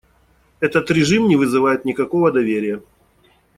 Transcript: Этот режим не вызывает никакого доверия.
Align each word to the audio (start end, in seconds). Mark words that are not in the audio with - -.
Этот 0.61 0.89
режим 0.89 1.27
не 1.27 1.35
вызывает 1.35 1.85
никакого 1.85 2.31
доверия. 2.31 2.81